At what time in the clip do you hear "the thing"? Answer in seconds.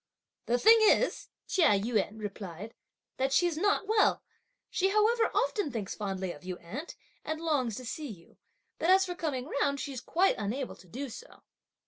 0.47-0.79